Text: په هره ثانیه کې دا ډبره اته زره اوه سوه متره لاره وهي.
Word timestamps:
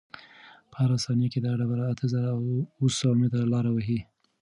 په 0.71 0.75
هره 0.83 0.97
ثانیه 1.03 1.29
کې 1.33 1.39
دا 1.45 1.51
ډبره 1.59 1.83
اته 1.93 2.05
زره 2.13 2.29
اوه 2.77 2.91
سوه 2.99 3.13
متره 3.21 3.45
لاره 3.53 3.71
وهي. 3.73 3.99